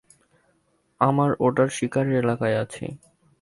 আমরা 1.01 1.33
ওটার 1.39 1.69
শিকারের 1.77 2.15
এলাকায় 2.23 2.57
আছি। 2.63 2.85